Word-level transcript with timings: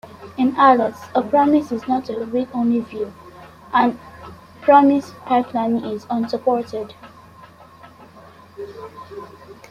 In 0.35 0.55
Alice, 0.57 0.99
a 1.13 1.21
promise 1.21 1.71
is 1.71 1.87
not 1.87 2.09
a 2.09 2.25
read-only 2.25 2.79
view, 2.79 3.13
and 3.71 3.99
promise 4.63 5.11
pipelining 5.27 5.93
is 5.93 6.07
unsupported. 6.09 6.95